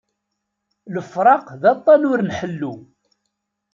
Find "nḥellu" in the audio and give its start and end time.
2.29-2.73